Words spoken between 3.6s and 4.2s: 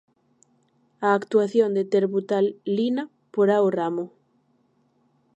o ramo.